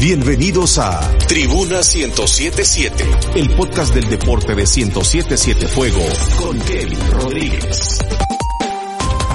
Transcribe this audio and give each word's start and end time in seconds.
Bienvenidos 0.00 0.78
a 0.78 1.00
Tribuna 1.26 1.78
1077, 1.78 3.04
el 3.34 3.50
podcast 3.56 3.92
del 3.92 4.08
deporte 4.08 4.54
de 4.54 4.62
1077 4.62 5.66
Fuego 5.66 6.04
con 6.40 6.56
Kevin 6.60 7.10
Rodríguez. 7.10 7.98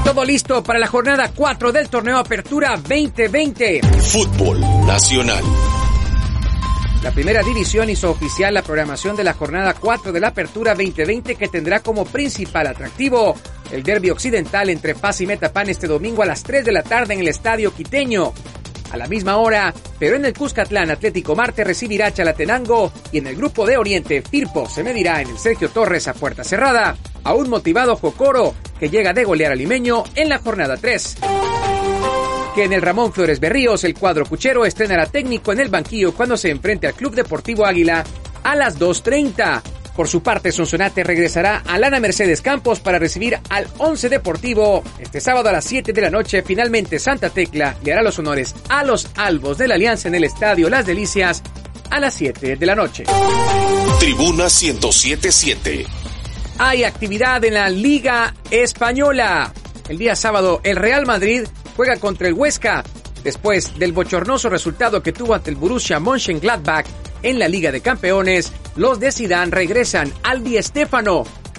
Todo 0.06 0.24
listo 0.24 0.64
para 0.64 0.80
la 0.80 0.88
jornada 0.88 1.34
4 1.36 1.74
del 1.74 1.90
torneo 1.90 2.18
Apertura 2.18 2.78
2020. 2.78 3.82
Fútbol 3.82 4.62
Nacional. 4.88 5.44
La 7.04 7.12
primera 7.12 7.44
división 7.44 7.90
hizo 7.90 8.12
oficial 8.12 8.54
la 8.54 8.62
programación 8.62 9.18
de 9.18 9.26
la 9.26 9.34
jornada 9.34 9.74
4 9.74 10.14
de 10.14 10.22
la 10.22 10.30
Apertura 10.30 10.76
2020 10.76 11.36
que 11.36 11.50
tendrá 11.50 11.82
como 11.82 12.06
principal 12.06 12.68
atractivo 12.68 13.36
el 13.70 13.84
derby 13.84 14.12
occidental 14.12 14.70
entre 14.70 14.96
Paz 14.96 15.20
y 15.20 15.28
Metapan 15.28 15.68
este 15.70 15.88
domingo 15.88 16.24
a 16.24 16.26
las 16.26 16.42
3 16.42 16.64
de 16.64 16.72
la 16.72 16.84
tarde 16.84 17.16
en 17.16 17.20
el 17.20 17.28
Estadio 17.28 17.74
Quiteño. 17.74 18.32
A 18.94 18.98
la 18.98 19.08
misma 19.08 19.38
hora, 19.38 19.74
pero 19.98 20.16
en 20.16 20.26
el 20.26 20.34
Cuscatlán 20.34 20.92
Atlético 20.92 21.36
Marte 21.36 21.64
recibirá 21.64 22.14
Chalatenango 22.14 22.94
y 23.12 23.18
en 23.18 23.26
el 23.26 23.36
grupo 23.36 23.66
de 23.66 23.76
Oriente 23.76 24.22
Firpo 24.22 24.70
se 24.70 24.84
medirá 24.84 25.20
en 25.20 25.32
el 25.32 25.40
Sergio 25.40 25.70
Torres 25.70 26.08
a 26.08 26.14
puerta 26.14 26.44
cerrada 26.44 26.96
a 27.24 27.34
un 27.34 27.50
motivado 27.50 27.96
Jocoro 27.96 28.54
que 28.80 28.90
llega 28.90 29.12
de 29.12 29.24
golear 29.24 29.52
al 29.52 29.58
limeño 29.58 30.04
en 30.14 30.30
la 30.30 30.38
jornada 30.38 30.78
3 30.78 31.18
que 32.54 32.66
en 32.66 32.74
el 32.74 32.84
Ramón 32.84 33.12
Flores 33.12 33.40
Berríos 33.40 33.84
el 33.84 33.96
cuadro 33.96 34.28
cuchero 34.28 34.64
estrenará 34.64 35.08
técnico 35.08 35.52
en 35.52 35.60
el 35.60 35.70
banquillo 35.70 36.14
cuando 36.14 36.38
se 36.38 36.52
enfrente 36.52 36.86
al 36.86 36.94
Club 36.94 37.16
Deportivo 37.16 37.66
Águila 37.66 38.04
a 38.44 38.56
las 38.56 38.80
2.30. 38.80 39.73
Por 39.96 40.08
su 40.08 40.24
parte, 40.24 40.52
Sonsonate 40.52 41.04
regresará 41.04 41.62
a 41.66 41.78
Lana 41.78 42.00
Mercedes 42.00 42.42
Campos 42.42 42.80
para 42.80 42.98
recibir 42.98 43.38
al 43.50 43.68
Once 43.78 44.10
Deportivo. 44.10 44.84
Este 44.98 45.22
sábado 45.22 45.50
a 45.50 45.52
las 45.52 45.66
7 45.66 45.94
de 45.94 46.02
la 46.02 46.10
noche, 46.10 46.42
finalmente 46.42 46.98
Santa 46.98 47.30
Tecla 47.30 47.78
le 47.84 47.94
hará 47.94 48.02
los 48.02 48.18
honores 48.18 48.56
a 48.70 48.84
los 48.84 49.08
albos 49.16 49.60
de 49.60 49.68
la 49.68 49.76
Alianza 49.76 50.08
en 50.08 50.16
el 50.16 50.24
Estadio 50.24 50.70
Las 50.70 50.86
Delicias 50.86 51.44
a 51.92 52.00
las 52.00 52.16
7 52.16 52.56
de 52.56 52.66
la 52.66 52.74
noche. 52.74 53.04
Tribuna 54.00 54.46
1077. 54.46 55.86
Hay 56.58 56.84
actividad 56.84 57.44
en 57.46 57.54
la 57.54 57.70
Liga 57.70 58.34
Española. 58.50 59.54
El 59.88 59.98
día 60.00 60.16
sábado, 60.16 60.60
el 60.64 60.76
Real 60.76 61.06
Madrid 61.06 61.44
juega 61.76 61.98
contra 61.98 62.28
el 62.28 62.34
Huesca. 62.34 62.84
Después 63.24 63.78
del 63.78 63.94
bochornoso 63.94 64.50
resultado 64.50 65.04
que 65.04 65.14
tuvo 65.14 65.36
ante 65.36 65.52
el 65.52 65.56
Borussia 65.56 66.00
Mönchengladbach 66.00 66.86
en 67.22 67.40
la 67.40 67.48
Liga 67.48 67.72
de 67.72 67.82
Campeones, 67.82 68.52
los 68.76 69.00
de 69.00 69.12
Zidane 69.12 69.52
regresan 69.52 70.12
al 70.24 70.44
Di. 70.44 70.58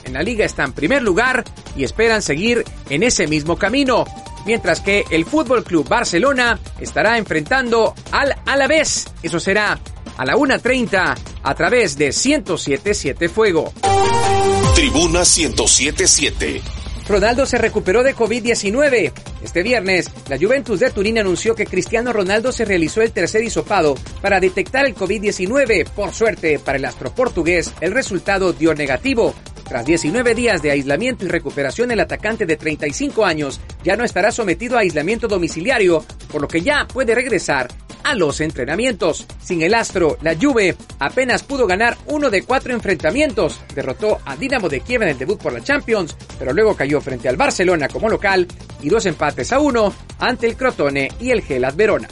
En 0.04 0.12
la 0.12 0.22
liga 0.22 0.44
está 0.44 0.64
en 0.64 0.72
primer 0.72 1.02
lugar 1.02 1.44
y 1.76 1.84
esperan 1.84 2.22
seguir 2.22 2.64
en 2.90 3.02
ese 3.02 3.26
mismo 3.26 3.56
camino, 3.56 4.04
mientras 4.44 4.80
que 4.80 5.04
el 5.10 5.24
Fútbol 5.24 5.64
Club 5.64 5.88
Barcelona 5.88 6.58
estará 6.78 7.18
enfrentando 7.18 7.94
al 8.10 8.34
Alavés. 8.46 9.06
Eso 9.22 9.40
será 9.40 9.78
a 10.16 10.24
la 10.24 10.34
1.30 10.34 11.14
a 11.42 11.54
través 11.54 11.96
de 11.96 12.06
1077 12.06 13.28
Fuego. 13.28 13.72
Tribuna 14.74 15.20
1077. 15.20 16.83
Ronaldo 17.06 17.44
se 17.44 17.58
recuperó 17.58 18.02
de 18.02 18.16
COVID-19. 18.16 19.12
Este 19.42 19.62
viernes, 19.62 20.10
la 20.28 20.38
Juventus 20.38 20.80
de 20.80 20.90
Turín 20.90 21.18
anunció 21.18 21.54
que 21.54 21.66
Cristiano 21.66 22.14
Ronaldo 22.14 22.50
se 22.50 22.64
realizó 22.64 23.02
el 23.02 23.12
tercer 23.12 23.44
hisopado 23.44 23.94
para 24.22 24.40
detectar 24.40 24.86
el 24.86 24.94
COVID-19. 24.94 25.90
Por 25.90 26.14
suerte, 26.14 26.58
para 26.58 26.78
el 26.78 26.84
astro 26.86 27.14
portugués, 27.14 27.74
el 27.80 27.92
resultado 27.92 28.54
dio 28.54 28.74
negativo. 28.74 29.34
Tras 29.68 29.84
19 29.84 30.34
días 30.34 30.62
de 30.62 30.70
aislamiento 30.70 31.24
y 31.24 31.28
recuperación, 31.28 31.90
el 31.90 32.00
atacante 32.00 32.46
de 32.46 32.56
35 32.56 33.24
años 33.24 33.60
ya 33.82 33.96
no 33.96 34.04
estará 34.04 34.32
sometido 34.32 34.76
a 34.76 34.80
aislamiento 34.80 35.28
domiciliario, 35.28 36.04
por 36.30 36.40
lo 36.40 36.48
que 36.48 36.62
ya 36.62 36.86
puede 36.86 37.14
regresar 37.14 37.68
a 38.04 38.14
los 38.14 38.40
entrenamientos. 38.40 39.26
Sin 39.42 39.62
el 39.62 39.74
astro, 39.74 40.16
la 40.22 40.36
Juve 40.36 40.76
apenas 40.98 41.42
pudo 41.42 41.66
ganar 41.66 41.96
uno 42.06 42.30
de 42.30 42.42
cuatro 42.42 42.72
enfrentamientos. 42.72 43.60
Derrotó 43.74 44.18
a 44.24 44.36
Dinamo 44.36 44.68
de 44.68 44.80
Kiev 44.80 45.02
en 45.02 45.08
el 45.08 45.18
debut 45.18 45.40
por 45.40 45.52
la 45.52 45.62
Champions, 45.62 46.16
pero 46.38 46.52
luego 46.52 46.76
cayó 46.76 47.00
frente 47.00 47.28
al 47.28 47.36
Barcelona 47.36 47.88
como 47.88 48.08
local 48.08 48.46
y 48.80 48.88
dos 48.88 49.06
empates 49.06 49.52
a 49.52 49.58
uno 49.58 49.92
ante 50.18 50.46
el 50.46 50.56
Crotone 50.56 51.10
y 51.18 51.30
el 51.30 51.42
Gelas 51.42 51.74
Verona. 51.74 52.08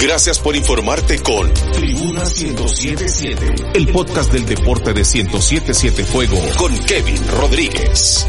Gracias 0.00 0.38
por 0.38 0.56
informarte 0.56 1.18
con 1.18 1.52
Tribuna 1.52 2.22
1077, 2.24 3.54
el 3.74 3.88
podcast 3.88 4.32
del 4.32 4.46
deporte 4.46 4.94
de 4.94 5.00
1077 5.00 6.04
Fuego 6.04 6.38
con 6.56 6.74
Kevin 6.84 7.20
Rodríguez. 7.28 8.26